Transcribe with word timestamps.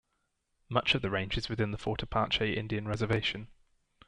Much 0.67 0.95
of 0.95 1.03
the 1.03 1.11
range 1.11 1.37
is 1.37 1.47
within 1.47 1.69
the 1.69 1.77
Fort 1.77 2.01
Apache 2.01 2.57
Indian 2.57 2.87
Reservation. 2.87 3.49